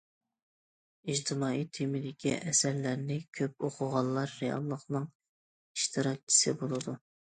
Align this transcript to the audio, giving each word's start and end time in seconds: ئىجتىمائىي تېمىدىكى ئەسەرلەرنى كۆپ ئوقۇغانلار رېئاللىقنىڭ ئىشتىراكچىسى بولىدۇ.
ئىجتىمائىي 1.11 1.67
تېمىدىكى 1.77 2.33
ئەسەرلەرنى 2.37 3.19
كۆپ 3.41 3.67
ئوقۇغانلار 3.69 4.33
رېئاللىقنىڭ 4.39 5.07
ئىشتىراكچىسى 5.11 6.57
بولىدۇ. 6.65 6.97